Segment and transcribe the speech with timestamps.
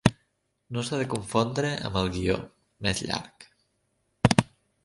[0.77, 2.39] No s'ha de confondre amb el guió,
[2.87, 3.47] més llarg.